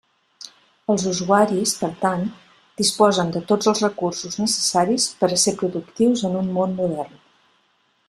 [0.93, 2.23] Els usuaris, per tant,
[2.81, 7.27] disposen de tots els recursos necessaris per a ser productius en un món modern.